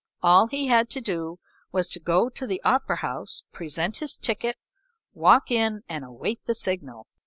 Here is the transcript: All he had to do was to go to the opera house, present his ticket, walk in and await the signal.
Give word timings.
All 0.23 0.47
he 0.47 0.65
had 0.65 0.89
to 0.97 0.99
do 0.99 1.37
was 1.71 1.87
to 1.89 1.99
go 1.99 2.27
to 2.27 2.47
the 2.47 2.59
opera 2.65 2.95
house, 3.01 3.43
present 3.51 3.97
his 3.97 4.17
ticket, 4.17 4.57
walk 5.13 5.51
in 5.51 5.83
and 5.87 6.03
await 6.03 6.43
the 6.45 6.55
signal. 6.55 7.05